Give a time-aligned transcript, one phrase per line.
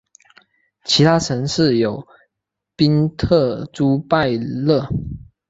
[0.83, 2.07] 其他城市有
[2.75, 4.83] 宾特朱拜勒。